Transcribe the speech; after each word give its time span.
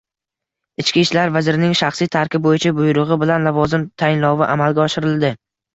Ichki 0.83 1.03
ishlar 1.07 1.33
vazirining 1.35 1.77
shaxsiy 1.81 2.11
tarkib 2.17 2.47
bo‘yicha 2.49 2.75
buyrug‘i 2.81 3.21
bilan 3.27 3.47
lavozim 3.51 3.87
tayinlovi 4.05 4.53
amalga 4.57 4.89
oshirildi 4.91 5.35